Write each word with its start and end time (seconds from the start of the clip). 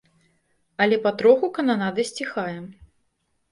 Але 0.85 0.97
патроху 1.03 1.51
кананада 1.59 2.07
сціхае. 2.13 2.57